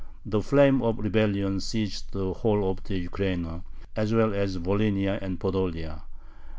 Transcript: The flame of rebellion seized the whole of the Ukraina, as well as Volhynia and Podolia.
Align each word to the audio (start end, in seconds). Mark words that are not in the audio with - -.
The 0.25 0.41
flame 0.41 0.81
of 0.81 0.97
rebellion 0.97 1.59
seized 1.59 2.11
the 2.11 2.33
whole 2.33 2.67
of 2.71 2.83
the 2.85 2.97
Ukraina, 3.07 3.61
as 3.95 4.11
well 4.15 4.33
as 4.33 4.57
Volhynia 4.57 5.19
and 5.21 5.39
Podolia. 5.39 6.01